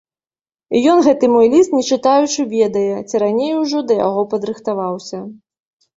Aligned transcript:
Ён 0.93 0.97
гэты 1.07 1.25
мой 1.33 1.47
ліст 1.53 1.75
не 1.77 1.83
чытаючы 1.95 2.41
ведае, 2.55 2.95
ці 3.07 3.23
раней 3.27 3.53
ужо 3.61 3.77
да 3.93 4.03
яго 4.07 4.21
падрыхтаваўся. 4.33 5.19